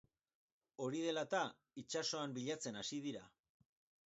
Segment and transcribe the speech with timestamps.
[0.85, 1.41] Hori dela eta,
[1.83, 3.29] itsasoan bilatzen hasi dira.